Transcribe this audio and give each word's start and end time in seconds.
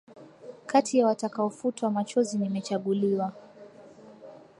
Kati 0.65 0.97
ya 0.99 1.07
watakaofutwa 1.07 1.91
machozi 1.91 2.37
nimechaguliwa 2.37 3.31